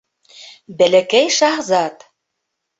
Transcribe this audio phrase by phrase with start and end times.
[0.79, 2.09] Бәләкәй шаһзат